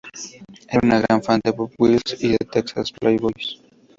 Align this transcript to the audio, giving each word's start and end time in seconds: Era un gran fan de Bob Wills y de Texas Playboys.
Era 0.73 0.79
un 0.87 1.01
gran 1.07 1.21
fan 1.21 1.39
de 1.43 1.51
Bob 1.51 1.73
Wills 1.77 2.17
y 2.23 2.29
de 2.29 2.37
Texas 2.39 2.91
Playboys. 2.91 3.61